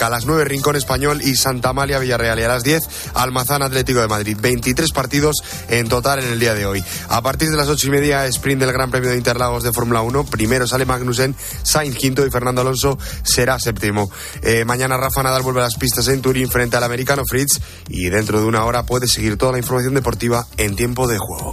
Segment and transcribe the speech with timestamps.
[0.00, 4.00] A las 9 Rincón Español y Santa Amalia Villarreal y a las 10 Almazán Atlético
[4.00, 4.36] de Madrid.
[4.40, 5.36] 23 partidos
[5.68, 6.84] en total en el día de hoy.
[7.08, 10.02] A partir de las 8 y media, sprint del Gran Premio de Interlagos de Fórmula
[10.02, 10.24] 1.
[10.24, 14.10] Primero sale Magnussen, Sainz quinto y Fernando Alonso será séptimo.
[14.42, 18.08] Eh, mañana Rafa Nadal vuelve a las pistas en Turín frente al americano Fritz y
[18.08, 21.52] dentro de una hora puede seguir toda la información deportiva en tiempo de juego.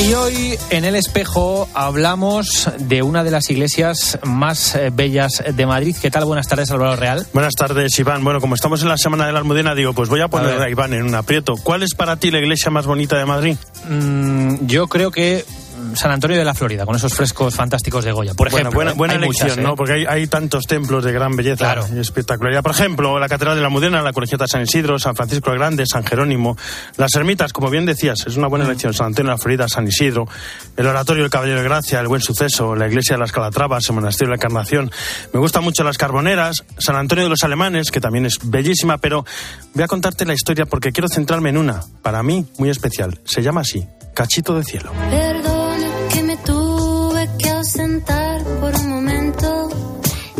[0.00, 5.66] Y hoy en el espejo hablamos de una de las iglesias más eh, bellas de
[5.66, 5.96] Madrid.
[6.00, 6.24] ¿Qué tal?
[6.24, 7.26] Buenas tardes, Álvaro Real.
[7.32, 8.22] Buenas tardes, Iván.
[8.22, 10.70] Bueno, como estamos en la Semana de la Almudena, digo, pues voy a poner a,
[10.70, 11.56] Iván en un aprieto.
[11.60, 13.56] ¿Cuál es para ti la iglesia más bonita de Madrid?
[13.88, 15.44] Mm, yo creo que
[15.94, 18.34] San Antonio de la Florida, con esos frescos fantásticos de Goya.
[18.34, 19.72] Por ejemplo, buena, buena elección, ¿no?
[19.72, 19.74] ¿eh?
[19.76, 22.62] Porque hay, tantos templos de gran belleza y espectacularidad.
[22.62, 25.84] Por ejemplo, la Catedral de la Mudena, la Colegiata San Isidro, San Francisco el Grande,
[25.86, 26.56] San Jerónimo.
[26.96, 28.68] Las ermitas, como bien decías, es una buena mm.
[28.68, 28.94] elección.
[28.94, 30.28] San Antonio de la Florida, San Isidro,
[30.76, 33.94] el Oratorio del Caballero de Gracia, el Buen Suceso, la Iglesia de las Calatravas, el
[33.94, 34.90] Monasterio de la Encarnación.
[35.32, 39.24] Me gustan mucho las Carboneras, San Antonio de los Alemanes, que también es bellísima, pero
[39.74, 43.20] voy a contarte la historia porque quiero centrarme en una, para mí, muy especial.
[43.24, 44.92] Se llama así, Cachito de Cielo.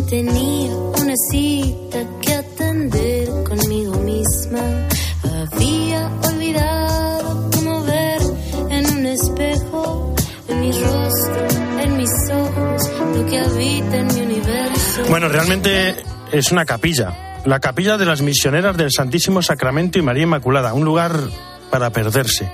[0.09, 4.87] Tenía una cita que atender conmigo misma.
[5.23, 8.21] Había olvidado cómo ver
[8.71, 10.15] en un espejo,
[10.47, 11.47] en mi rostro,
[11.83, 15.03] en mis ojos, lo que habita en mi universo.
[15.09, 15.95] Bueno, realmente
[16.31, 17.41] es una capilla.
[17.45, 21.19] La capilla de las misioneras del Santísimo Sacramento y María Inmaculada, un lugar
[21.69, 22.51] para perderse.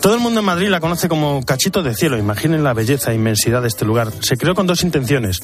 [0.00, 2.18] Todo el mundo en Madrid la conoce como Cachito de Cielo.
[2.18, 4.10] Imaginen la belleza e inmensidad de este lugar.
[4.20, 5.40] Se creó con dos intenciones,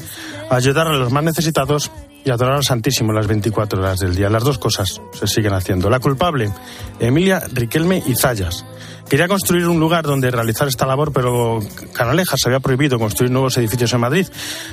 [0.50, 1.90] ayudar a los más necesitados
[2.24, 4.28] y adorar al Santísimo las 24 horas del día.
[4.28, 5.88] Las dos cosas se siguen haciendo.
[5.90, 6.52] La culpable,
[7.00, 8.64] Emilia Riquelme y Zayas.
[9.08, 11.60] Quería construir un lugar donde realizar esta labor, pero
[11.94, 14.26] Canalejas había prohibido construir nuevos edificios en Madrid.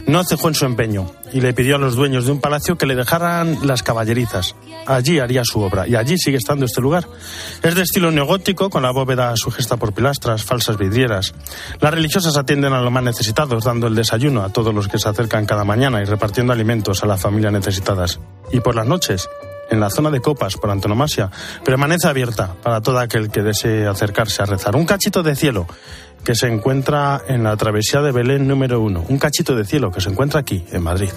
[0.08, 2.86] No cejó en su empeño y le pidió a los dueños de un palacio que
[2.86, 4.56] le dejaran las caballerizas.
[4.88, 7.08] Allí haría su obra y allí sigue estando este lugar.
[7.64, 11.34] Es de estilo neogótico, con la bóveda sujesta por pilastras, falsas vidrieras.
[11.80, 15.08] Las religiosas atienden a los más necesitados, dando el desayuno a todos los que se
[15.08, 18.20] acercan cada mañana y repartiendo alimentos a las familias necesitadas.
[18.52, 19.30] Y por las noches
[19.70, 21.30] en la zona de copas por antonomasia,
[21.64, 24.76] permanece abierta para todo aquel que desee acercarse a rezar.
[24.76, 25.68] Un cachito de cielo
[26.24, 29.06] que se encuentra en la travesía de Belén número uno.
[29.08, 31.12] Un cachito de cielo que se encuentra aquí, en Madrid.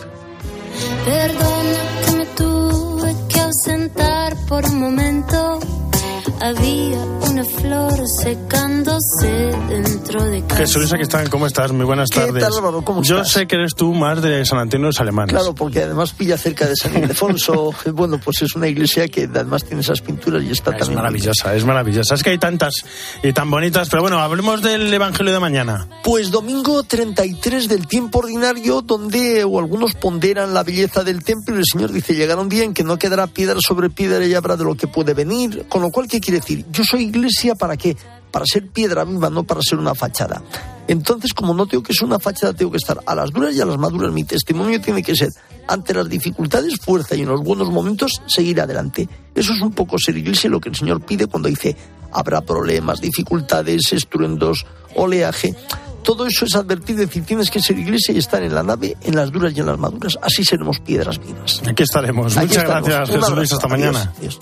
[8.08, 10.56] Secándose dentro de casa.
[10.56, 11.72] Jesús, aquí están, ¿cómo estás?
[11.72, 12.32] Muy buenas tardes.
[12.34, 12.82] ¿Qué tal, Álvaro?
[12.82, 13.32] ¿Cómo Yo estás?
[13.32, 15.34] sé que eres tú más de San Antonio de los Alemanes.
[15.34, 17.72] Claro, porque además pilla cerca de San Ildefonso.
[17.92, 20.96] bueno, pues es una iglesia que además tiene esas pinturas y está Es también...
[20.96, 22.14] maravillosa, es maravillosa.
[22.14, 22.74] Es que hay tantas
[23.22, 25.86] y tan bonitas, pero bueno, hablemos del Evangelio de mañana.
[26.02, 31.58] Pues domingo 33 del tiempo ordinario, donde o algunos ponderan la belleza del templo y
[31.58, 34.56] el Señor dice, llegará un día en que no quedará piedra sobre piedra y habrá
[34.56, 35.66] de lo que puede venir.
[35.68, 36.64] Con lo cual, ¿qué quiere decir?
[36.70, 37.97] Yo soy iglesia para qué?
[38.30, 40.42] Para ser piedra viva, no para ser una fachada.
[40.86, 43.60] Entonces, como no tengo que ser una fachada, tengo que estar a las duras y
[43.60, 44.12] a las maduras.
[44.12, 45.30] Mi testimonio tiene que ser,
[45.66, 49.08] ante las dificultades, fuerza y en los buenos momentos, seguir adelante.
[49.34, 51.76] Eso es un poco ser iglesia, lo que el Señor pide cuando dice,
[52.12, 55.54] habrá problemas, dificultades, estruendos, oleaje.
[56.02, 59.14] Todo eso es advertir, decir, tienes que ser iglesia y estar en la nave, en
[59.14, 60.18] las duras y en las maduras.
[60.22, 61.60] Así seremos piedras vivas.
[61.66, 62.34] Aquí estaremos.
[62.36, 62.88] Aquí Muchas estaremos.
[62.88, 63.52] gracias, Jesús Luis.
[63.52, 64.14] Hasta mañana.
[64.18, 64.38] Adiós.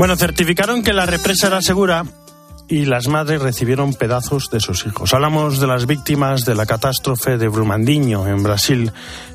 [0.00, 2.06] Bueno, certificaron que la represa era segura
[2.68, 5.12] y las madres recibieron pedazos de sus hijos.
[5.12, 8.92] Hablamos de las víctimas de la catástrofe de Brumadinho en Brasil,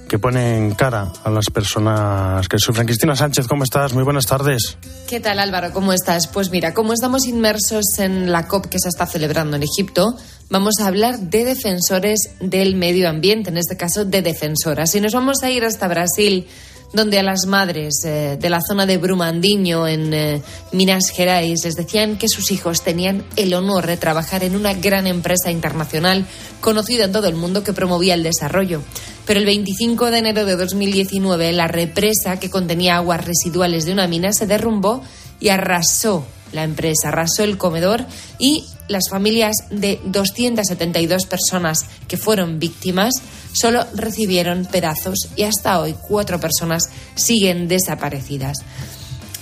[0.09, 2.87] que pone en cara a las personas que sufren.
[2.87, 3.93] Cristina Sánchez, ¿cómo estás?
[3.93, 4.79] Muy buenas tardes.
[5.07, 5.71] ¿Qué tal Álvaro?
[5.71, 6.25] ¿Cómo estás?
[6.25, 10.17] Pues mira, como estamos inmersos en la COP que se está celebrando en Egipto,
[10.49, 14.95] vamos a hablar de defensores del medio ambiente, en este caso de defensoras.
[14.95, 16.47] Y nos vamos a ir hasta Brasil,
[16.95, 21.75] donde a las madres eh, de la zona de Brumadinho, en eh, Minas Gerais, les
[21.75, 26.25] decían que sus hijos tenían el honor de trabajar en una gran empresa internacional
[26.61, 28.81] conocida en todo el mundo que promovía el desarrollo.
[29.25, 34.07] Pero el 25 de enero de 2019, la represa que contenía aguas residuales de una
[34.07, 35.03] mina se derrumbó
[35.39, 38.05] y arrasó la empresa, arrasó el comedor
[38.39, 43.13] y las familias de 272 personas que fueron víctimas
[43.51, 48.57] solo recibieron pedazos y hasta hoy cuatro personas siguen desaparecidas.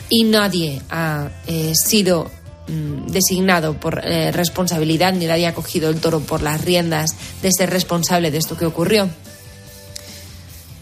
[0.09, 2.29] Y nadie ha eh, sido
[2.67, 7.51] mm, designado por eh, responsabilidad ni nadie ha cogido el toro por las riendas de
[7.51, 9.09] ser responsable de esto que ocurrió.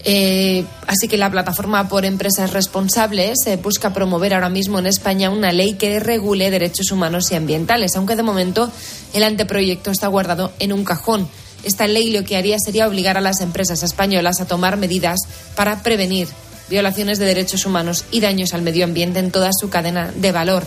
[0.03, 5.29] Eh, así que la plataforma por empresas responsables eh, busca promover ahora mismo en España
[5.29, 8.71] una ley que regule derechos humanos y ambientales, aunque de momento
[9.13, 11.27] el anteproyecto está guardado en un cajón.
[11.63, 15.19] Esta ley lo que haría sería obligar a las empresas españolas a tomar medidas
[15.55, 16.27] para prevenir
[16.69, 20.65] violaciones de derechos humanos y daños al medio ambiente en toda su cadena de valor.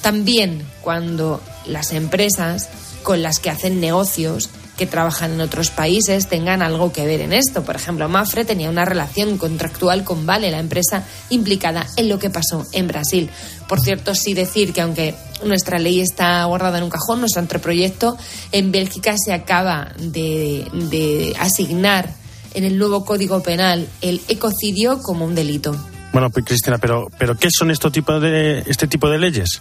[0.00, 2.68] También cuando las empresas
[3.04, 4.50] con las que hacen negocios
[4.82, 7.62] que trabajan en otros países tengan algo que ver en esto.
[7.62, 12.30] Por ejemplo, Mafre tenía una relación contractual con Vale, la empresa implicada en lo que
[12.30, 13.30] pasó en Brasil.
[13.68, 15.14] Por cierto, sí decir que aunque
[15.44, 18.18] nuestra ley está guardada en un cajón, nuestro anteproyecto,
[18.50, 22.12] en Bélgica se acaba de, asignar
[22.54, 25.76] en el nuevo Código Penal el ecocidio como un delito.
[26.12, 29.60] Bueno, pues Cristina, pero, pero ¿qué son estos tipo de, este tipo de leyes?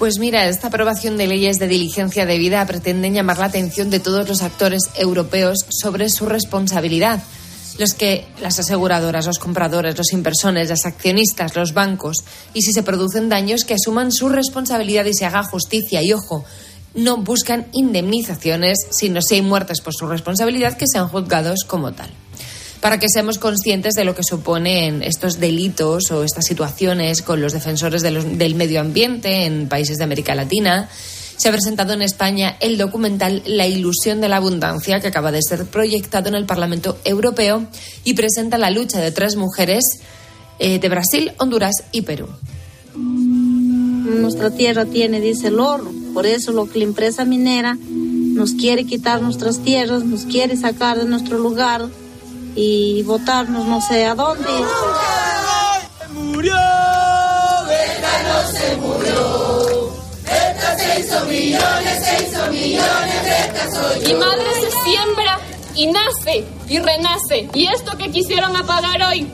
[0.00, 4.26] Pues mira, esta aprobación de leyes de diligencia debida pretenden llamar la atención de todos
[4.26, 7.22] los actores europeos sobre su responsabilidad.
[7.76, 12.24] Los que, las aseguradoras, los compradores, los inversores, los accionistas, los bancos,
[12.54, 16.02] y si se producen daños, que asuman su responsabilidad y se haga justicia.
[16.02, 16.46] Y ojo,
[16.94, 22.08] no buscan indemnizaciones, sino si hay muertes por su responsabilidad, que sean juzgados como tal
[22.80, 27.52] para que seamos conscientes de lo que suponen estos delitos o estas situaciones con los
[27.52, 30.88] defensores del medio ambiente en países de América Latina.
[31.36, 35.40] Se ha presentado en España el documental La ilusión de la abundancia, que acaba de
[35.42, 37.66] ser proyectado en el Parlamento Europeo
[38.04, 40.00] y presenta la lucha de tres mujeres
[40.58, 42.28] eh, de Brasil, Honduras y Perú.
[42.94, 45.90] Nuestra tierra tiene, dice el oro.
[46.12, 50.98] Por eso lo que la empresa minera nos quiere quitar nuestras tierras, nos quiere sacar
[50.98, 51.88] de nuestro lugar
[52.54, 54.48] y botarnos no sé a dónde.
[64.06, 65.38] Mi madre se siembra
[65.74, 67.48] y nace y renace.
[67.54, 69.26] Y esto que quisieron apagar hoy,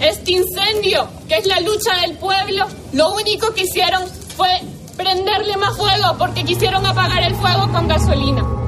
[0.00, 4.02] este incendio, que es la lucha del pueblo, lo único que hicieron
[4.36, 4.60] fue
[4.96, 8.59] prenderle más fuego porque quisieron apagar el fuego con gasolina.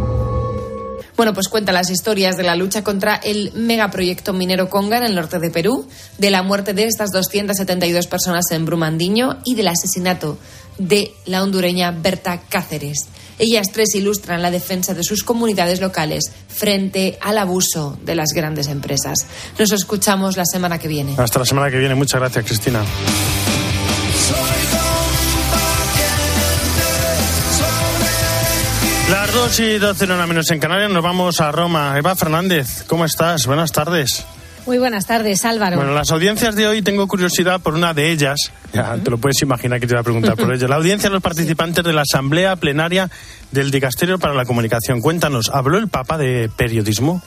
[1.17, 5.14] Bueno, pues cuenta las historias de la lucha contra el megaproyecto minero Conga en el
[5.14, 5.87] norte de Perú,
[6.19, 10.38] de la muerte de estas 272 personas en Brumandiño y del asesinato
[10.79, 13.06] de la hondureña Berta Cáceres.
[13.38, 18.69] Ellas tres ilustran la defensa de sus comunidades locales frente al abuso de las grandes
[18.69, 19.26] empresas.
[19.59, 21.14] Nos escuchamos la semana que viene.
[21.19, 21.94] Hasta la semana que viene.
[21.94, 22.82] Muchas gracias, Cristina.
[29.32, 31.94] Las 2 y 12 no menos en Canarias, nos vamos a Roma.
[31.96, 33.46] Eva Fernández, ¿cómo estás?
[33.46, 34.25] Buenas tardes.
[34.67, 35.76] Muy buenas tardes, Álvaro.
[35.76, 38.38] Bueno, las audiencias de hoy tengo curiosidad por una de ellas.
[38.75, 40.69] Ya te lo puedes imaginar que te voy a preguntar por ello.
[40.69, 43.11] La audiencia de los participantes de la Asamblea Plenaria
[43.50, 45.00] del Dicasterio para la Comunicación.
[45.00, 47.23] Cuéntanos, ¿habló el Papa de periodismo?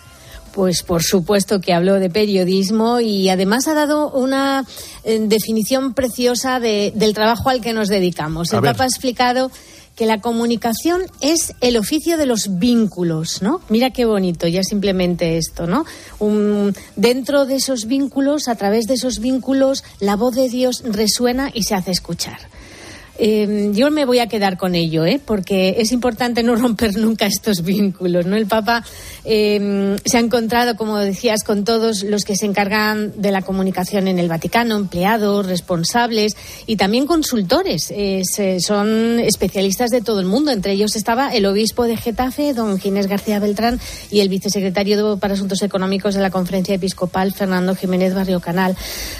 [0.53, 4.63] Pues por supuesto que habló de periodismo y además ha dado una
[5.03, 8.53] eh, definición preciosa de- del trabajo al que nos dedicamos.
[8.53, 8.71] A El ver.
[8.73, 9.51] Papa ha explicado
[9.95, 13.61] que la comunicación es el oficio de los vínculos, ¿no?
[13.69, 15.85] Mira qué bonito, ya simplemente esto, ¿no?
[16.95, 21.63] Dentro de esos vínculos, a través de esos vínculos, la voz de Dios resuena y
[21.63, 22.37] se hace escuchar.
[23.17, 25.21] Eh, yo me voy a quedar con ello, ¿eh?
[25.23, 28.25] porque es importante no romper nunca estos vínculos.
[28.25, 28.35] ¿no?
[28.35, 28.83] El Papa
[29.23, 34.07] eh, se ha encontrado, como decías, con todos los que se encargan de la comunicación
[34.07, 36.35] en el Vaticano, empleados, responsables
[36.65, 37.91] y también consultores.
[37.95, 38.23] Eh,
[38.59, 40.51] son especialistas de todo el mundo.
[40.51, 43.79] Entre ellos estaba el obispo de Getafe, don Ginés García Beltrán,
[44.11, 48.75] y el vicesecretario para Asuntos Económicos de la Conferencia Episcopal, Fernando Jiménez Barrio Canal.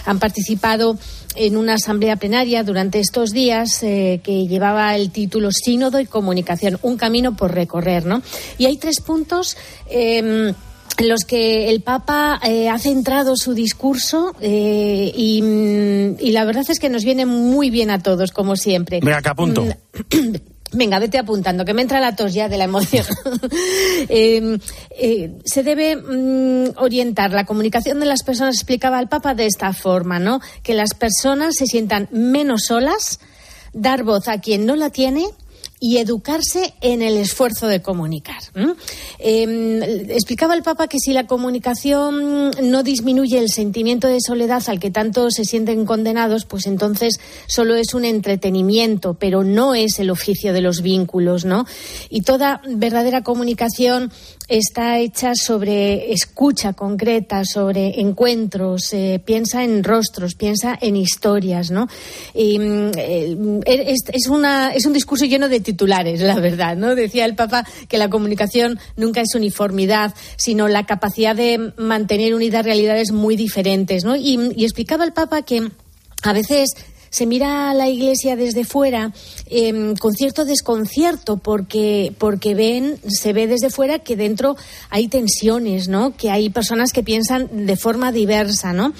[0.05, 0.97] Han participado
[1.35, 6.79] en una asamblea plenaria durante estos días eh, que llevaba el título Sínodo y Comunicación,
[6.81, 8.21] un camino por recorrer, ¿no?
[8.57, 9.55] Y hay tres puntos.
[9.89, 10.53] eh,
[10.97, 16.45] en los que el Papa eh, ha centrado su discurso eh, y, mm, y la
[16.45, 19.01] verdad es que nos viene muy bien a todos, como siempre.
[19.01, 19.65] Venga, que apunto.
[20.71, 23.05] Venga, vete apuntando, que me entra la tos ya de la emoción.
[24.07, 24.59] Eh,
[24.99, 29.73] eh, se debe mm, orientar la comunicación de las personas, explicaba el Papa de esta
[29.73, 30.41] forma, ¿no?
[30.61, 33.19] Que las personas se sientan menos solas,
[33.75, 35.27] dar voz a quien no la tiene
[35.79, 38.41] y educarse en el esfuerzo de comunicar.
[39.19, 44.79] Eh, explicaba el Papa que si la comunicación no disminuye el sentimiento de soledad al
[44.79, 50.09] que tanto se sienten condenados, pues entonces solo es un entretenimiento, pero no es el
[50.09, 51.65] oficio de los vínculos, ¿no?
[52.09, 54.11] Y toda verdadera comunicación
[54.47, 61.87] está hecha sobre escucha concreta, sobre encuentros, eh, piensa en rostros, piensa en historias, ¿no?
[62.33, 66.95] Y, mm, eh, es, es, una, es un discurso lleno de titulares, la verdad, ¿no?
[66.95, 72.65] Decía el Papa que la comunicación nunca es uniformidad, sino la capacidad de mantener unidas
[72.65, 74.15] realidades muy diferentes, ¿no?
[74.15, 75.69] Y, y explicaba el Papa que
[76.23, 76.75] a veces
[77.15, 79.13] se mira a la Iglesia desde fuera
[79.45, 84.57] eh, con cierto desconcierto porque, porque ven, se ve desde fuera que dentro
[84.89, 86.17] hay tensiones, ¿no?
[86.17, 88.91] Que hay personas que piensan de forma diversa, ¿no?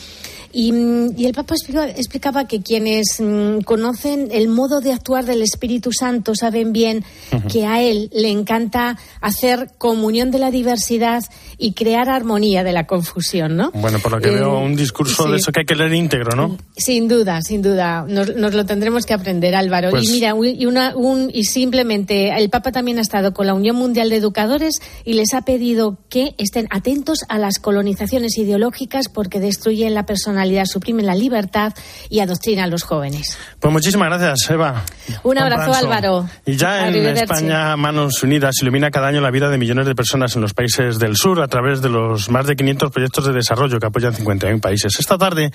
[0.58, 0.72] Y,
[1.18, 5.92] y, el Papa explicaba, explicaba que quienes mm, conocen el modo de actuar del Espíritu
[5.92, 7.52] Santo saben bien uh -huh.
[7.52, 11.26] que a él le encanta hacer comunión de la diversidad
[11.58, 13.72] y crear armonía de la confusión, ¿no?
[13.74, 15.32] Bueno, por lo que eh, veo, un discurso sí.
[15.32, 16.58] de eso que hay que leer íntegro, ¿no?
[16.78, 18.06] Sin duda, sin duda.
[18.08, 19.90] Nos, nos lo tendremos que aprender, Álvaro.
[19.90, 20.08] Pues...
[20.08, 23.76] Y mira, y, una, un, y simplemente el Papa también ha estado con la Unión
[23.76, 29.42] Mundial de Educadores y les ha pedido que estén atentos a las colonizaciones ideológicas porque
[29.42, 31.74] destruyen la personalidad suprimen la libertad
[32.10, 33.38] y adoctrinan a los jóvenes.
[33.60, 34.84] Pues muchísimas gracias, Eva.
[35.24, 36.28] Un abrazo, Álvaro.
[36.46, 40.36] Y ya en España, Manos Unidas ilumina cada año la vida de millones de personas
[40.36, 43.80] en los países del sur a través de los más de 500 proyectos de desarrollo
[43.80, 45.00] que apoyan 51 países.
[45.00, 45.52] Esta tarde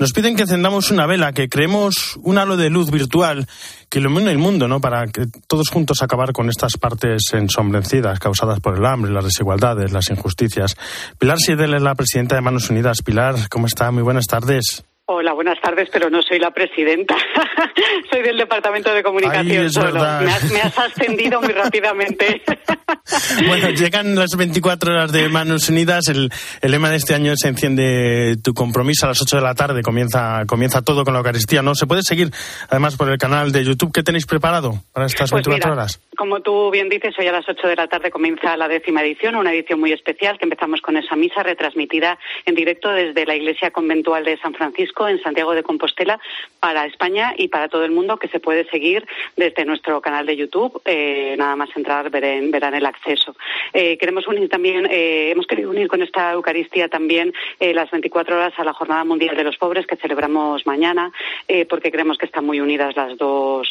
[0.00, 3.46] nos piden que encendamos una vela, que creemos un halo de luz virtual
[3.90, 4.80] que ilumine el mundo, ¿no?
[4.80, 9.92] Para que todos juntos acabar con estas partes ensombrecidas causadas por el hambre, las desigualdades,
[9.92, 10.74] las injusticias.
[11.18, 13.02] Pilar Siedel es la presidenta de Manos Unidas.
[13.02, 13.90] Pilar, ¿cómo está?
[13.90, 14.84] Muy buenas tardes.
[15.12, 17.16] Hola, buenas tardes, pero no soy la presidenta.
[18.12, 19.94] soy del Departamento de Comunicación Ay, solo.
[19.94, 22.40] Me has, me has, ascendido muy rápidamente.
[23.48, 26.06] bueno, llegan las 24 horas de Manos Unidas.
[26.06, 29.56] El, el, lema de este año se enciende tu compromiso a las 8 de la
[29.56, 29.82] tarde.
[29.82, 31.74] Comienza, comienza todo con la Eucaristía, ¿no?
[31.74, 32.30] Se puede seguir,
[32.68, 33.90] además, por el canal de YouTube.
[33.92, 36.00] ¿Qué tenéis preparado para estas pues 24 mira, horas?
[36.16, 39.34] Como tú bien dices, hoy a las 8 de la tarde comienza la décima edición,
[39.34, 43.72] una edición muy especial que empezamos con esa misa retransmitida en directo desde la Iglesia
[43.72, 46.20] Conventual de San Francisco en Santiago de Compostela
[46.58, 50.36] para España y para todo el mundo que se puede seguir desde nuestro canal de
[50.36, 50.80] YouTube.
[50.84, 53.34] Eh, nada más entrar verán, verán el acceso.
[53.72, 58.52] Eh, queremos unir también, eh, hemos querido unir con esta Eucaristía también las 24 horas
[58.56, 61.12] a la Jornada Mundial de los Pobres que celebramos mañana,
[61.68, 63.68] porque creemos que están muy unidas las dos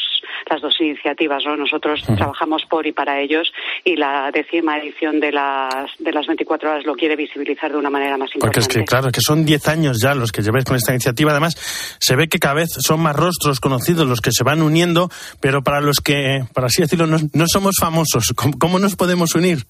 [0.50, 1.44] las dos iniciativas.
[1.46, 1.56] ¿no?
[1.58, 2.18] Nosotros uh -huh.
[2.18, 3.52] trabajamos por y para ellos
[3.84, 7.90] y la décima edición de las de las 24 horas lo quiere visibilizar de una
[7.90, 8.60] manera más importante.
[8.60, 11.19] Porque es que claro, que son 10 años ya los que lleváis con esta iniciativa.
[11.28, 11.56] Además,
[12.00, 15.10] se ve que cada vez son más rostros conocidos los que se van uniendo,
[15.42, 19.36] pero para los que, para así decirlo, no, no somos famosos, ¿cómo, ¿cómo nos podemos
[19.36, 19.66] unir?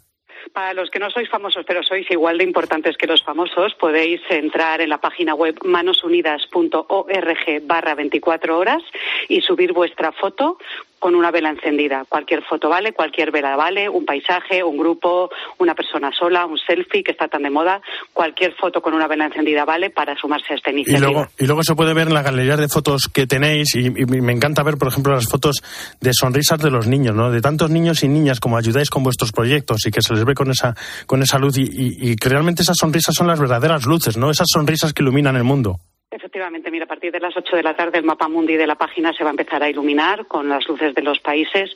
[0.54, 4.22] Para los que no sois famosos, pero sois igual de importantes que los famosos, podéis
[4.30, 8.82] entrar en la página web manosunidas.org barra 24 horas
[9.28, 10.58] y subir vuestra foto
[11.00, 12.06] con una vela encendida.
[12.08, 17.04] Cualquier foto vale, cualquier vela vale, un paisaje, un grupo, una persona sola, un selfie
[17.04, 17.82] que está tan de moda.
[18.14, 21.10] Cualquier foto con una vela encendida vale para sumarse a esta iniciativa.
[21.10, 23.88] Y luego, y luego se puede ver en la galería de fotos que tenéis y,
[23.88, 25.62] y, me encanta ver, por ejemplo, las fotos
[26.02, 27.32] de sonrisas de los niños, ¿no?
[27.32, 30.34] De tantos niños y niñas como ayudáis con vuestros proyectos y que se les ve
[30.34, 30.76] con esa,
[31.06, 34.30] con esa luz y, y, y que realmente esas sonrisas son las verdaderas luces, ¿no?
[34.30, 35.80] Esas sonrisas que iluminan el mundo.
[36.20, 38.76] Efectivamente, mira, a partir de las 8 de la tarde el mapa mundi de la
[38.76, 41.74] página se va a empezar a iluminar con las luces de los países.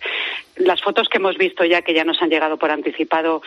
[0.58, 3.42] Las fotos que hemos visto ya, que ya nos han llegado por anticipado,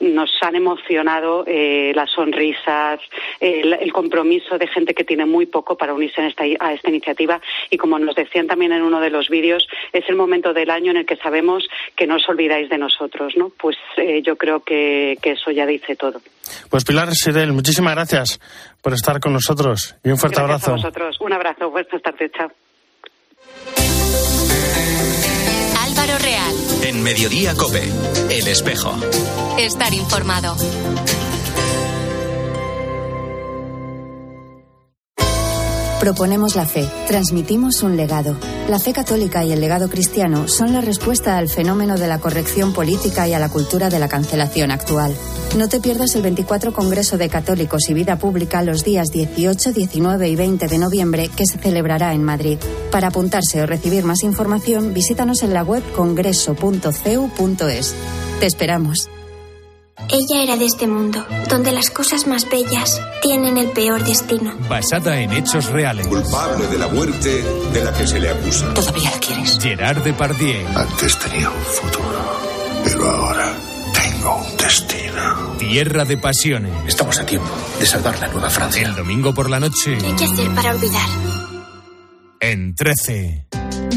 [0.00, 3.00] nos han emocionado eh, las sonrisas,
[3.40, 7.40] el, compromiso de gente que tiene muy poco para unirse a esta iniciativa.
[7.70, 10.90] Y como nos decían también en uno de los vídeos, es el momento del año
[10.90, 11.66] en el que sabemos
[11.96, 13.48] que no os olvidáis de nosotros, ¿no?
[13.58, 16.20] Pues eh, yo creo que eso ya dice todo.
[16.68, 18.40] Pues Pilar Sidel, muchísimas gracias
[18.80, 20.70] por estar con nosotros y un fuerte gracias abrazo.
[20.72, 21.16] A vosotros.
[21.20, 21.70] Un abrazo.
[21.70, 22.30] Buenas tardes.
[22.32, 22.50] Chao.
[25.84, 26.54] Álvaro Real.
[26.84, 27.82] En Mediodía Cope,
[28.30, 28.96] El Espejo.
[29.58, 30.56] Estar informado.
[36.02, 38.36] Proponemos la fe, transmitimos un legado.
[38.68, 42.72] La fe católica y el legado cristiano son la respuesta al fenómeno de la corrección
[42.72, 45.14] política y a la cultura de la cancelación actual.
[45.56, 50.28] No te pierdas el 24 Congreso de Católicos y Vida Pública los días 18, 19
[50.28, 52.58] y 20 de noviembre que se celebrará en Madrid.
[52.90, 57.94] Para apuntarse o recibir más información, visítanos en la web congreso.cu.es.
[58.40, 59.08] Te esperamos.
[60.14, 64.54] Ella era de este mundo, donde las cosas más bellas tienen el peor destino.
[64.68, 66.06] Basada en hechos reales.
[66.06, 67.42] Culpable de la muerte
[67.72, 68.74] de la que se le acusa.
[68.74, 69.58] ¿Todavía la quieres?
[69.58, 70.66] Gerard Depardieu.
[70.76, 72.40] Antes tenía un futuro,
[72.84, 73.54] pero ahora
[73.94, 75.56] tengo un destino.
[75.58, 76.72] Tierra de pasiones.
[76.86, 77.48] Estamos a tiempo
[77.80, 78.86] de salvar la nueva Francia.
[78.86, 79.96] El domingo por la noche.
[79.96, 81.08] ¿Qué hay que hacer para olvidar?
[82.38, 83.46] En 13.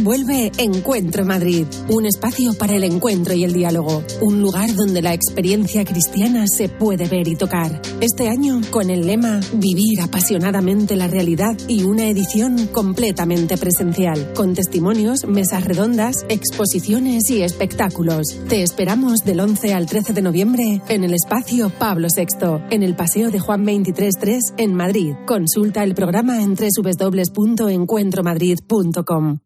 [0.06, 5.16] Vuelve Encuentro Madrid, un espacio para el encuentro y el diálogo, un lugar donde la
[5.16, 7.82] experiencia cristiana se puede ver y tocar.
[8.02, 14.54] Este año con el lema Vivir apasionadamente la realidad y una edición completamente presencial, con
[14.54, 18.28] testimonios, mesas redondas, exposiciones y espectáculos.
[18.48, 22.26] Te esperamos del 11 al 13 de noviembre en el espacio Pablo VI,
[22.70, 25.16] en el Paseo de Juan 23.3 en Madrid.
[25.26, 29.45] Consulta el programa en www.encuentromadrid.com.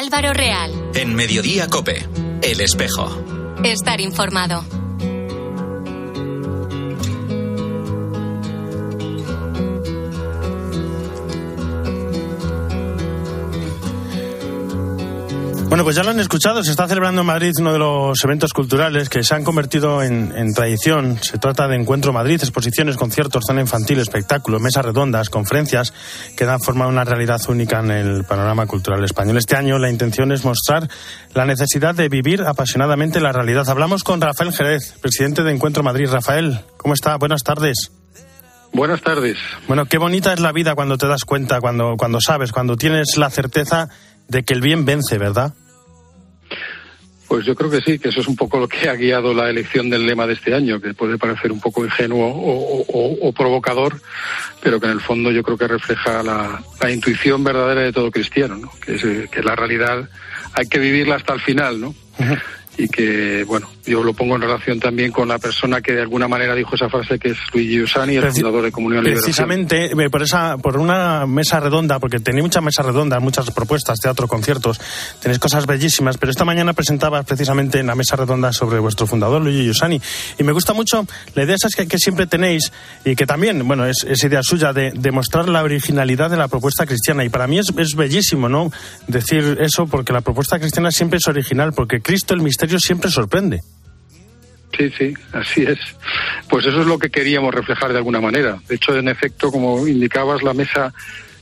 [0.00, 0.72] Álvaro Real.
[0.94, 2.08] En Mediodía Cope,
[2.40, 3.06] El Espejo.
[3.62, 4.79] Estar informado.
[15.80, 18.52] Bueno, pues ya lo han escuchado, se está celebrando en Madrid uno de los eventos
[18.52, 21.16] culturales que se han convertido en, en tradición.
[21.22, 25.94] Se trata de Encuentro Madrid, exposiciones, conciertos, zona infantil, espectáculos, mesas redondas, conferencias
[26.36, 29.38] que dan forma a una realidad única en el panorama cultural español.
[29.38, 30.86] Este año la intención es mostrar
[31.32, 33.66] la necesidad de vivir apasionadamente la realidad.
[33.70, 36.10] Hablamos con Rafael Jerez, presidente de Encuentro Madrid.
[36.12, 37.16] Rafael, ¿cómo está?
[37.16, 37.90] Buenas tardes.
[38.74, 39.38] Buenas tardes.
[39.66, 43.16] Bueno, qué bonita es la vida cuando te das cuenta, cuando, cuando sabes, cuando tienes
[43.16, 43.88] la certeza
[44.28, 45.54] de que el bien vence, ¿verdad?
[47.30, 49.48] Pues yo creo que sí, que eso es un poco lo que ha guiado la
[49.48, 53.32] elección del lema de este año, que puede parecer un poco ingenuo o, o, o
[53.32, 54.00] provocador,
[54.60, 58.10] pero que en el fondo yo creo que refleja la, la intuición verdadera de todo
[58.10, 58.72] cristiano, ¿no?
[58.84, 60.10] que, es, que la realidad
[60.54, 61.94] hay que vivirla hasta el final, ¿no?
[62.76, 66.28] y que, bueno, yo lo pongo en relación también con la persona que de alguna
[66.28, 69.24] manera dijo esa frase, que es Luigi Usani, el fundador de Comunión Liberación.
[69.24, 73.98] Precisamente eh, por esa, por una mesa redonda, porque tenéis muchas mesas redondas, muchas propuestas,
[73.98, 74.80] teatro, conciertos,
[75.20, 79.42] tenéis cosas bellísimas, pero esta mañana presentabas precisamente en la mesa redonda sobre vuestro fundador,
[79.42, 80.00] Luigi Usani,
[80.38, 81.04] y me gusta mucho
[81.34, 82.72] la idea esa que, que siempre tenéis,
[83.04, 86.46] y que también, bueno, es, es idea suya, de, de, mostrar la originalidad de la
[86.46, 88.70] propuesta cristiana, y para mí es, es bellísimo, ¿no?,
[89.08, 93.60] decir eso, porque la propuesta cristiana siempre es original, porque Cristo, el misterio, siempre sorprende.
[94.76, 95.78] Sí, sí, así es.
[96.48, 98.58] Pues eso es lo que queríamos reflejar de alguna manera.
[98.68, 100.92] De hecho, en efecto, como indicabas, la mesa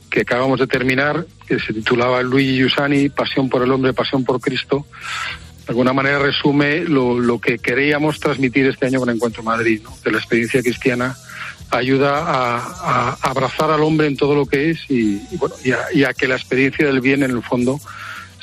[0.09, 4.41] que acabamos de terminar, que se titulaba Luigi Giussani, Pasión por el hombre, Pasión por
[4.41, 4.85] Cristo,
[5.65, 9.95] de alguna manera resume lo, que queríamos transmitir este año con Encuentro Madrid, ¿no?
[10.03, 11.15] que la experiencia cristiana
[11.69, 15.53] ayuda a, abrazar al hombre en todo lo que es y, bueno,
[15.93, 17.79] y a que la experiencia del bien, en el fondo,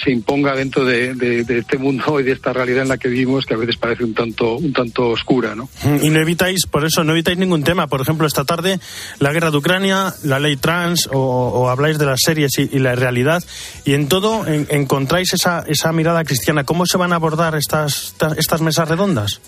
[0.03, 3.55] se imponga dentro de, este mundo y de esta realidad en la que vivimos que
[3.55, 5.69] a veces parece un tanto un tanto oscura, ¿no?
[6.03, 7.87] Y no evitáis, por eso, no evitáis ningún tema.
[7.87, 8.79] Por ejemplo, esta tarde
[9.19, 12.95] la guerra de Ucrania, la ley trans, o, o habláis de las series y, la
[12.95, 13.43] realidad,
[13.85, 16.65] y en todo en, encontráis esa, esa mirada cristiana.
[16.65, 19.41] ¿Cómo se van a abordar estas, estas mesas redondas?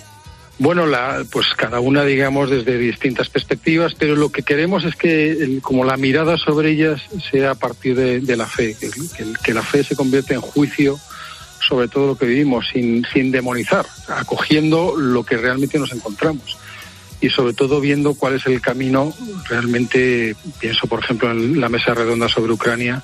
[0.59, 5.31] Bueno, la, pues cada una, digamos, desde distintas perspectivas, pero lo que queremos es que,
[5.31, 9.55] el, como la mirada sobre ellas sea a partir de, la fe, que, que, que,
[9.55, 10.99] la fe se convierte en juicio
[11.61, 16.57] sobre todo lo que vivimos, sin, sin demonizar, acogiendo lo que realmente nos encontramos
[17.21, 19.13] y sobre todo viendo cuál es el camino
[19.49, 23.03] realmente, pienso por ejemplo en la mesa redonda sobre Ucrania,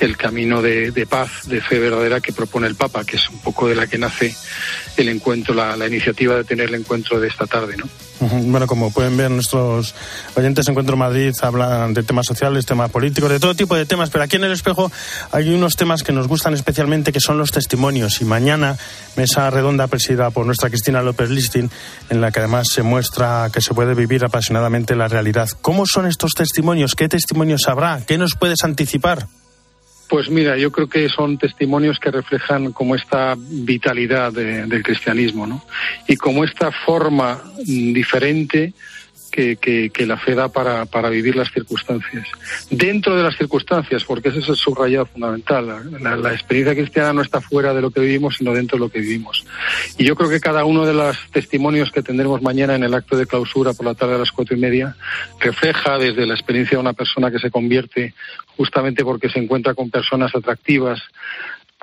[0.00, 3.68] el camino de, paz, de fe verdadera que propone el Papa, que es un poco
[3.68, 4.34] de la que nace
[4.96, 7.86] el encuentro, la, la iniciativa de tener el encuentro de esta tarde, ¿no?
[8.20, 9.94] Bueno, como pueden ver nuestros
[10.34, 14.24] oyentes, Encuentro Madrid hablan de temas sociales, temas políticos, de todo tipo de temas, pero
[14.24, 14.92] aquí en el espejo
[15.32, 18.20] hay unos temas que nos gustan especialmente, que son los testimonios.
[18.20, 18.76] Y mañana,
[19.16, 21.70] mesa redonda presidida por nuestra Cristina López Listin,
[22.10, 25.48] en la que además se muestra que se puede vivir apasionadamente la realidad.
[25.62, 26.94] ¿Cómo son estos testimonios?
[26.94, 28.02] ¿Qué testimonios habrá?
[28.06, 29.28] ¿Qué nos puedes anticipar?
[30.10, 35.46] Pues mira, yo creo que son testimonios que reflejan como esta vitalidad de, del cristianismo,
[35.46, 35.64] ¿no?
[36.08, 38.74] Y como esta forma diferente
[39.30, 42.26] que, la fe da para, para vivir las circunstancias.
[42.70, 45.66] Dentro de las circunstancias, porque ese es el subrayado fundamental.
[46.00, 48.90] La, la, experiencia cristiana no está fuera de lo que vivimos, sino dentro de lo
[48.90, 49.46] que vivimos.
[49.96, 53.16] Y yo creo que cada uno de los testimonios que tendremos mañana en el acto
[53.16, 54.96] de clausura por la tarde a las cuatro y media
[55.38, 58.14] refleja desde la experiencia de una persona que se convierte
[58.56, 61.00] justamente porque se encuentra con personas atractivas,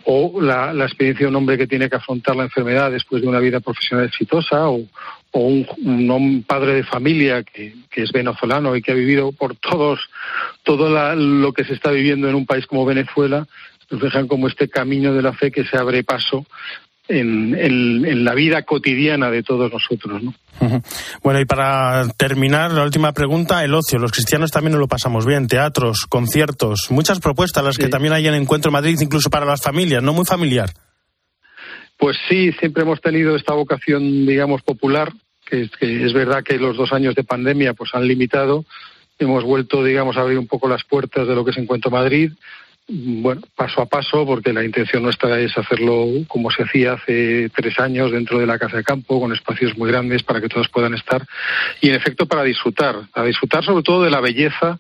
[0.06, 3.28] o la, la, experiencia de un hombre que tiene que afrontar la enfermedad después de
[3.28, 4.82] una vida profesional exitosa, o,
[5.38, 10.00] o un, padre de familia que, que, es venezolano y que ha vivido por todos
[10.64, 13.48] todo la, lo que se está viviendo en un país como Venezuela,
[13.90, 16.46] reflejan como este camino de la fe que se abre paso
[17.08, 20.34] en, en, en la vida cotidiana de todos nosotros, ¿no?
[21.24, 24.00] Bueno, y para terminar, la última pregunta, el ocio.
[24.00, 28.28] Los cristianos también nos lo pasamos bien, teatros, conciertos, muchas propuestas, las que también hay
[28.28, 30.72] en Encuentro Madrid, incluso para las familias, no muy familiar.
[31.98, 35.14] Pues sí, siempre hemos tenido esta vocación, digamos, popular,
[35.50, 38.66] que, es- que es verdad que los dos años de pandemia pues han limitado.
[39.20, 42.32] Hemos vuelto, digamos, a abrir un poco las puertas de lo que es Encuentro Madrid,
[42.90, 47.78] bueno, paso a paso, porque la intención nuestra es hacerlo como se hacía hace tres
[47.80, 50.94] años dentro de la casa de campo, con espacios muy grandes para que todos puedan
[50.94, 51.26] estar.
[51.82, 54.80] Y en efecto para disfrutar, para disfrutar sobre todo de la belleza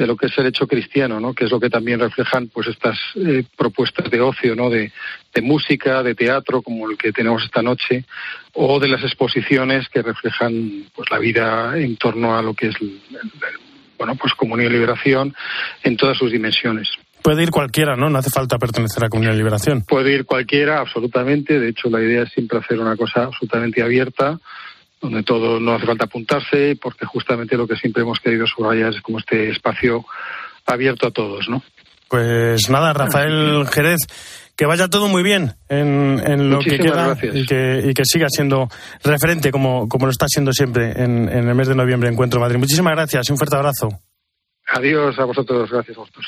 [0.00, 1.34] de lo que es el hecho cristiano, ¿no?
[1.34, 4.70] que es lo que también reflejan pues estas eh, propuestas de ocio, ¿no?
[4.70, 4.90] de,
[5.34, 8.06] de música, de teatro, como el que tenemos esta noche,
[8.54, 12.76] o de las exposiciones que reflejan pues la vida en torno a lo que es
[12.80, 13.60] el- el- el-
[13.98, 15.34] bueno pues comunión y liberación
[15.84, 16.88] en todas sus dimensiones.
[17.22, 18.08] Puede ir cualquiera, ¿no?
[18.08, 19.82] No hace falta pertenecer a Comunidad de Liberación.
[19.86, 21.60] Puede ir cualquiera, absolutamente.
[21.60, 24.38] De hecho, la idea es siempre hacer una cosa absolutamente abierta,
[25.00, 29.00] donde todo no hace falta apuntarse, porque justamente lo que siempre hemos querido subrayar es
[29.00, 30.04] como este espacio
[30.66, 31.62] abierto a todos, ¿no?
[32.08, 34.00] Pues nada, Rafael Jerez,
[34.56, 37.36] que vaya todo muy bien en, en lo que queda gracias.
[37.36, 38.68] y que, y que siga siendo
[39.04, 42.58] referente como, como lo está siendo siempre en, en el mes de noviembre Encuentro Madrid.
[42.58, 43.88] Muchísimas gracias y un fuerte abrazo.
[44.72, 46.26] Adiós a vosotros, gracias a vosotros.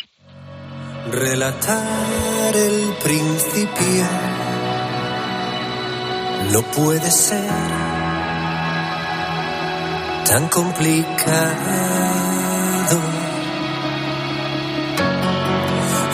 [1.10, 4.04] Relatar el principio
[6.52, 7.71] no puede ser
[10.24, 11.42] tan complicado.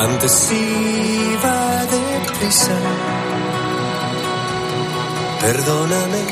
[0.00, 2.76] Antes iba deprisa,
[5.40, 6.24] perdóname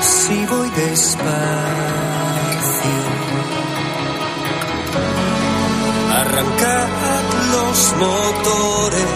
[0.00, 1.28] si voy despacio.
[6.20, 6.88] Arrancad
[7.52, 9.14] los motores,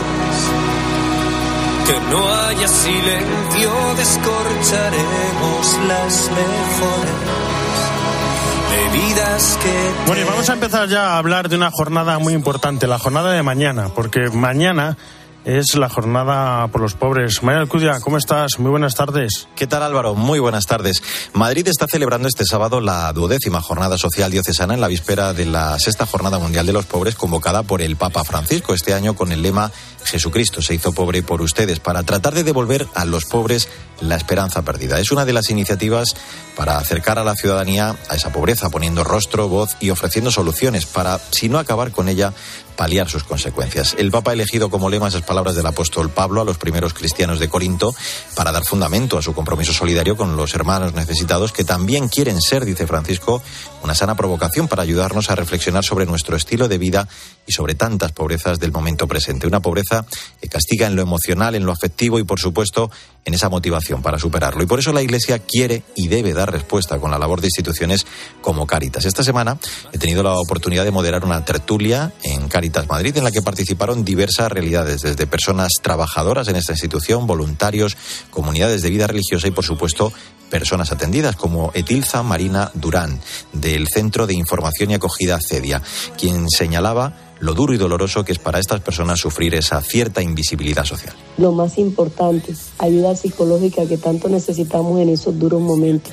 [1.86, 7.14] que no silencio, descorcharemos las mejores
[8.70, 12.86] bebidas que Bueno, y vamos a empezar ya a hablar de una jornada muy importante,
[12.86, 14.96] la jornada de mañana, porque mañana
[15.44, 17.42] es la jornada por los pobres.
[17.42, 18.58] María Alcudia, ¿cómo estás?
[18.58, 19.48] Muy buenas tardes.
[19.56, 20.14] ¿Qué tal Álvaro?
[20.14, 21.02] Muy buenas tardes.
[21.32, 25.78] Madrid está celebrando este sábado la duodécima jornada social diocesana en la víspera de la
[25.78, 29.42] sexta jornada mundial de los pobres convocada por el Papa Francisco este año con el
[29.42, 29.72] lema
[30.04, 33.68] Jesucristo se hizo pobre por ustedes para tratar de devolver a los pobres
[34.00, 34.98] la esperanza perdida.
[34.98, 36.14] Es una de las iniciativas
[36.56, 41.18] para acercar a la ciudadanía a esa pobreza poniendo rostro, voz y ofreciendo soluciones para,
[41.30, 42.32] si no acabar con ella,
[42.76, 43.94] paliar sus consecuencias.
[43.98, 47.48] El Papa elegido como lema esas palabras del apóstol Pablo a los primeros cristianos de
[47.48, 47.94] Corinto
[48.36, 52.66] para dar fundamento a su compromiso solidario con los hermanos necesitados que también quieren ser,
[52.66, 53.42] dice Francisco,
[53.82, 57.08] una sana provocación para ayudarnos a reflexionar sobre nuestro estilo de vida
[57.46, 59.46] y sobre tantas pobrezas del momento presente.
[59.46, 60.04] Una pobreza
[60.38, 62.90] que castiga en lo emocional, en lo afectivo y, por supuesto,
[63.24, 64.62] en esa motivación para superarlo.
[64.62, 68.06] Y por eso la Iglesia quiere y debe dar respuesta con la labor de instituciones
[68.40, 69.04] como Cáritas.
[69.04, 69.58] Esta semana
[69.92, 74.04] he tenido la oportunidad de moderar una tertulia en Cáritas Madrid en la que participaron
[74.04, 77.96] diversas realidades, desde personas trabajadoras en esta institución, voluntarios,
[78.30, 80.12] comunidades de vida religiosa y, por supuesto,
[80.50, 83.20] personas atendidas como Etilza Marina Durán
[83.52, 85.82] del Centro de Información y Acogida CEDIA,
[86.18, 90.84] quien señalaba lo duro y doloroso que es para estas personas sufrir esa cierta invisibilidad
[90.84, 91.14] social.
[91.38, 96.12] Lo más importante, ayuda psicológica que tanto necesitamos en esos duros momentos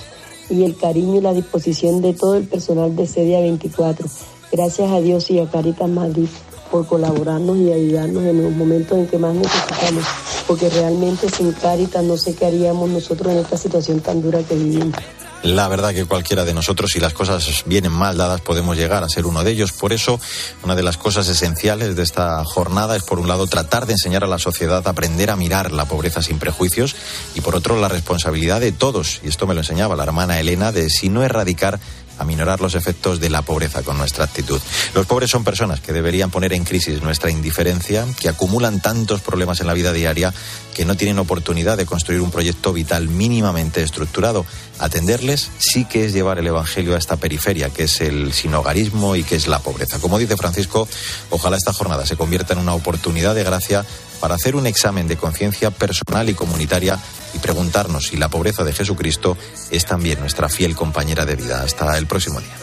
[0.50, 4.08] y el cariño y la disposición de todo el personal de CEDIA 24.
[4.52, 6.30] Gracias a Dios y a Caritas Madrid
[6.70, 10.04] por colaborarnos y ayudarnos en los momentos en que más necesitamos,
[10.48, 14.56] porque realmente sin Caritas no sé qué haríamos nosotros en esta situación tan dura que
[14.56, 14.96] vivimos.
[15.44, 19.10] La verdad que cualquiera de nosotros, si las cosas vienen mal dadas, podemos llegar a
[19.10, 19.72] ser uno de ellos.
[19.72, 20.20] Por eso,
[20.66, 24.26] una de las cosas esenciales de esta jornada es, por un lado, tratar de enseñar
[24.26, 26.94] a la sociedad a aprender a mirar la pobreza sin prejuicios
[27.36, 30.74] y, por otro, la responsabilidad de todos, y esto me lo enseñaba la hermana Elena,
[30.74, 31.80] de si no erradicar
[32.20, 34.62] aminorar los efectos de la pobreza con nuestra actitud.
[34.94, 39.60] Los pobres son personas que deberían poner en crisis nuestra indiferencia, que acumulan tantos problemas
[39.62, 40.34] en la vida diaria
[40.76, 44.46] que no tienen oportunidad de construir un proyecto vital mínimamente estructurado.
[44.80, 49.24] Atenderles sí que es llevar el Evangelio a esta periferia, que es el sinogarismo y
[49.24, 50.00] que es la pobreza.
[50.00, 50.88] Como dice Francisco,
[51.32, 53.86] ojalá esta jornada se convierta en una oportunidad de gracia
[54.20, 57.00] para hacer un examen de conciencia personal y comunitaria
[57.34, 59.38] y preguntarnos si la pobreza de Jesucristo
[59.72, 61.64] es también nuestra fiel compañera de vida.
[61.64, 62.56] Hasta el próximo día.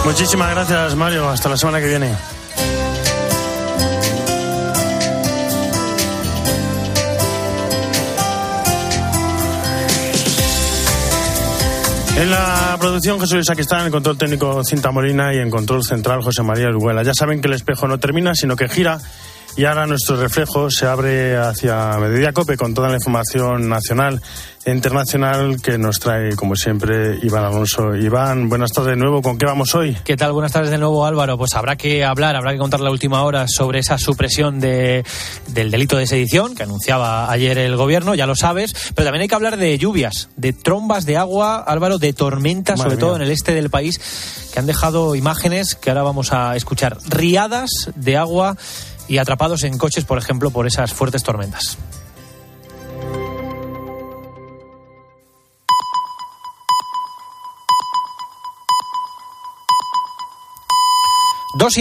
[0.06, 1.30] Muchísimas gracias, Mario.
[1.30, 2.16] Hasta la semana que viene.
[12.16, 15.84] En la producción Jesús Luis Sacristán, en el control técnico Cinta Molina y en control
[15.84, 17.02] central José María Uruguela.
[17.02, 19.00] Ya saben que el espejo no termina, sino que gira
[19.56, 24.22] y ahora nuestro reflejo se abre hacia Mediodía Cope con toda la información nacional
[24.66, 27.96] e internacional que nos trae, como siempre, Iván Alonso.
[27.96, 29.22] Iván, buenas tardes de nuevo.
[29.22, 29.98] ¿Con qué vamos hoy?
[30.06, 30.32] ¿Qué tal?
[30.32, 31.38] Buenas tardes de nuevo, Álvaro.
[31.38, 35.04] Pues habrá que hablar, habrá que contar la última hora sobre esa supresión de,
[35.48, 38.74] del delito de sedición que anunciaba ayer el gobierno, ya lo sabes.
[38.96, 42.92] Pero también hay que hablar de lluvias, de trombas de agua, Álvaro, de tormentas, Madre
[42.92, 44.00] sobre todo en el este del país,
[44.54, 46.98] que han dejado imágenes que ahora vamos a escuchar.
[47.10, 48.56] Riadas de agua
[49.08, 51.78] y atrapados en coches, por ejemplo, por esas fuertes tormentas.